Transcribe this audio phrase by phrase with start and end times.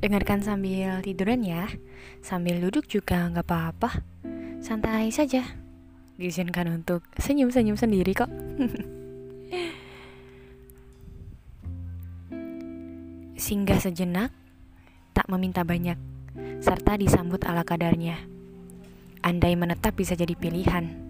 [0.00, 1.68] Dengarkan sambil tiduran ya.
[2.24, 4.00] Sambil duduk juga nggak apa-apa.
[4.64, 5.44] Santai saja.
[6.14, 8.30] Diizinkan untuk senyum-senyum sendiri kok.
[13.44, 14.32] Singgah sejenak,
[15.12, 15.98] tak meminta banyak,
[16.64, 18.16] serta disambut ala kadarnya.
[19.20, 21.04] Andai menetap bisa jadi pilihan.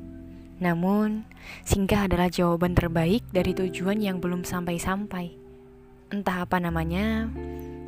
[0.59, 1.27] Namun,
[1.67, 5.35] singgah adalah jawaban terbaik dari tujuan yang belum sampai-sampai.
[6.15, 7.29] Entah apa namanya,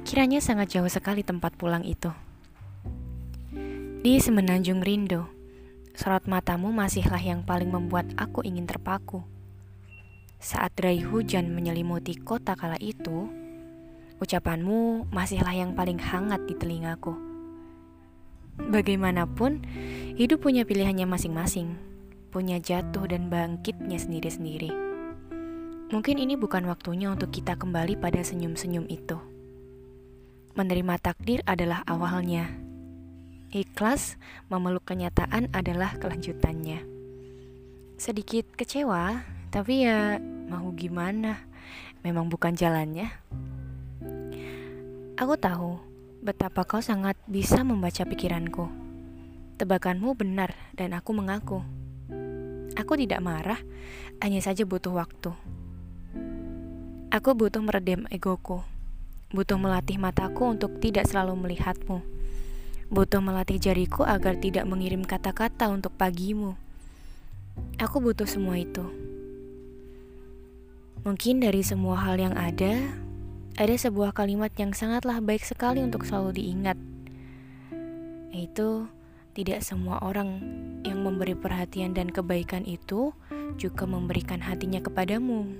[0.06, 2.14] kiranya sangat jauh sekali tempat pulang itu.
[4.06, 5.26] Di semenanjung rindu,
[5.98, 9.26] sorot matamu masihlah yang paling membuat aku ingin terpaku.
[10.38, 13.26] Saat derai hujan menyelimuti kota kala itu,
[14.22, 17.18] ucapanmu masihlah yang paling hangat di telingaku.
[18.62, 19.66] Bagaimanapun,
[20.14, 21.74] hidup punya pilihannya masing-masing,
[22.30, 24.70] punya jatuh dan bangkitnya sendiri-sendiri.
[25.90, 29.35] Mungkin ini bukan waktunya untuk kita kembali pada senyum-senyum itu.
[30.56, 32.48] Menerima takdir adalah awalnya.
[33.52, 34.16] Ikhlas
[34.48, 36.80] memeluk kenyataan adalah kelanjutannya.
[38.00, 39.20] Sedikit kecewa,
[39.52, 40.16] tapi ya
[40.48, 41.44] mau gimana?
[42.00, 43.12] Memang bukan jalannya.
[45.20, 45.76] Aku tahu
[46.24, 48.64] betapa kau sangat bisa membaca pikiranku.
[49.60, 51.60] Tebakanmu benar dan aku mengaku.
[52.80, 53.60] Aku tidak marah,
[54.24, 55.36] hanya saja butuh waktu.
[57.12, 58.64] Aku butuh meredam egoku.
[59.34, 61.98] Butuh melatih mataku untuk tidak selalu melihatmu.
[62.86, 66.54] Butuh melatih jariku agar tidak mengirim kata-kata untuk pagimu.
[67.82, 68.86] Aku butuh semua itu.
[71.02, 72.78] Mungkin dari semua hal yang ada,
[73.58, 76.78] ada sebuah kalimat yang sangatlah baik sekali untuk selalu diingat.
[78.30, 78.86] Yaitu,
[79.34, 80.38] tidak semua orang
[80.86, 83.10] yang memberi perhatian dan kebaikan itu
[83.58, 85.50] juga memberikan hatinya kepadamu.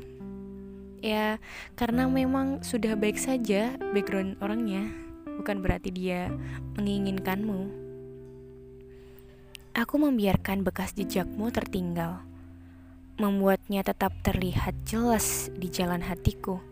[1.04, 1.36] Ya,
[1.76, 4.88] karena memang sudah baik saja background orangnya,
[5.36, 6.32] bukan berarti dia
[6.80, 7.84] menginginkanmu.
[9.76, 12.24] Aku membiarkan bekas jejakmu tertinggal,
[13.20, 16.64] membuatnya tetap terlihat jelas di jalan hatiku.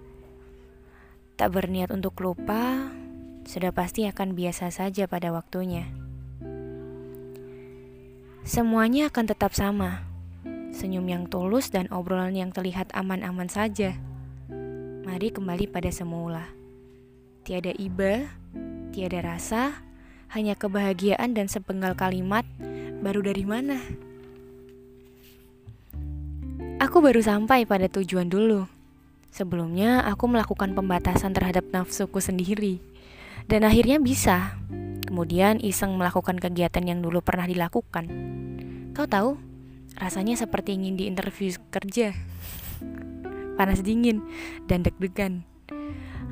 [1.37, 2.89] Tak berniat untuk lupa,
[3.45, 5.85] sudah pasti akan biasa saja pada waktunya.
[8.41, 10.09] Semuanya akan tetap sama,
[10.73, 13.93] senyum yang tulus dan obrolan yang terlihat aman-aman saja
[15.05, 16.49] mari kembali pada semula.
[17.45, 18.25] Tiada iba,
[18.89, 19.85] tiada rasa,
[20.33, 22.49] hanya kebahagiaan dan sepenggal kalimat,
[23.05, 23.77] baru dari mana?
[26.81, 28.65] Aku baru sampai pada tujuan dulu.
[29.29, 32.81] Sebelumnya aku melakukan pembatasan terhadap nafsuku sendiri.
[33.45, 34.57] Dan akhirnya bisa.
[35.05, 38.09] Kemudian iseng melakukan kegiatan yang dulu pernah dilakukan.
[38.97, 39.37] Kau tahu,
[40.01, 42.17] rasanya seperti ingin di interview kerja
[43.55, 44.23] panas dingin,
[44.67, 45.47] dan deg-degan.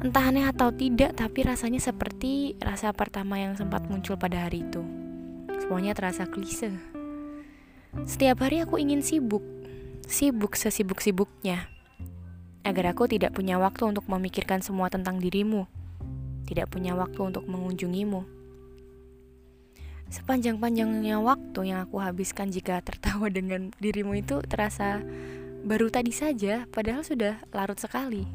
[0.03, 4.83] Entah aneh atau tidak, tapi rasanya seperti rasa pertama yang sempat muncul pada hari itu.
[5.63, 6.75] Semuanya terasa klise.
[8.03, 9.45] Setiap hari aku ingin sibuk,
[10.09, 11.71] sibuk sesibuk-sibuknya,
[12.67, 15.71] agar aku tidak punya waktu untuk memikirkan semua tentang dirimu,
[16.51, 18.27] tidak punya waktu untuk mengunjungimu.
[20.13, 25.01] Sepanjang-panjangnya waktu yang aku habiskan jika tertawa dengan dirimu itu terasa
[25.63, 28.27] Baru tadi saja, padahal sudah larut sekali.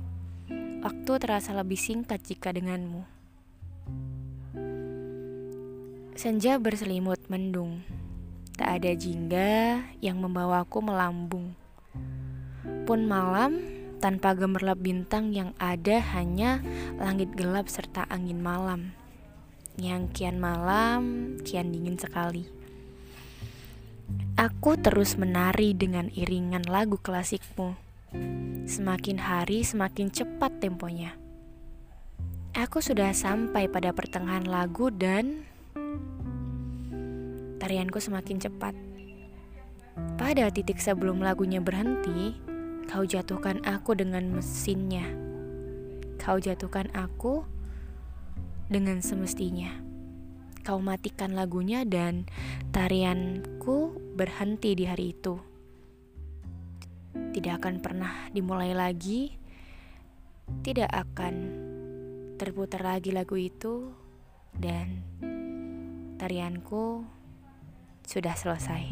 [0.79, 3.03] Waktu terasa lebih singkat jika denganmu.
[6.15, 7.83] Senja berselimut mendung.
[8.55, 11.51] Tak ada jingga yang membawaku melambung.
[12.87, 13.59] Pun malam,
[13.99, 16.63] tanpa gemerlap bintang yang ada hanya
[16.95, 18.95] langit gelap serta angin malam.
[19.75, 22.47] Yang kian malam, kian dingin sekali.
[24.37, 27.73] Aku terus menari dengan iringan lagu klasikmu.
[28.69, 31.17] Semakin hari semakin cepat temponya.
[32.53, 35.41] Aku sudah sampai pada pertengahan lagu dan
[37.57, 38.77] tarianku semakin cepat.
[40.21, 42.37] Pada titik sebelum lagunya berhenti,
[42.85, 45.09] kau jatuhkan aku dengan mesinnya.
[46.21, 47.41] Kau jatuhkan aku
[48.69, 49.86] dengan semestinya
[50.67, 52.27] kau matikan lagunya dan
[52.75, 55.39] tarianku berhenti di hari itu.
[57.15, 59.31] Tidak akan pernah dimulai lagi,
[60.67, 61.35] tidak akan
[62.35, 63.95] terputar lagi lagu itu,
[64.59, 65.07] dan
[66.19, 67.07] tarianku
[68.03, 68.91] sudah selesai.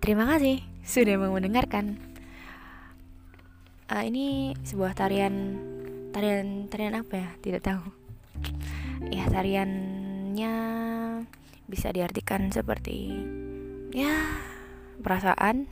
[0.00, 2.00] Terima kasih sudah mau mendengarkan.
[3.92, 5.60] Uh, ini sebuah tarian
[6.16, 7.28] tarian tarian apa ya?
[7.44, 8.01] Tidak tahu
[9.10, 10.54] ya tariannya
[11.66, 13.12] bisa diartikan seperti
[13.92, 14.40] ya
[15.00, 15.68] perasaan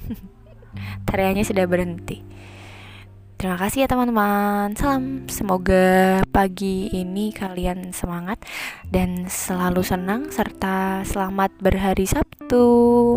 [1.08, 2.30] tariannya sudah berhenti
[3.40, 4.76] Terima kasih ya teman-teman.
[4.76, 5.24] Salam.
[5.32, 8.36] Semoga pagi ini kalian semangat
[8.92, 13.16] dan selalu senang serta selamat berhari Sabtu.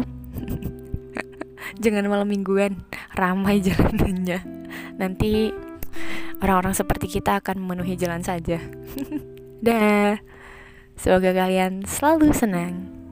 [1.84, 2.88] Jangan malam mingguan,
[3.20, 4.40] ramai jalanannya.
[4.96, 5.52] Nanti
[6.40, 8.64] orang-orang seperti kita akan memenuhi jalan saja.
[9.64, 10.20] Dah.
[11.00, 13.03] Semoga kalian selalu senang.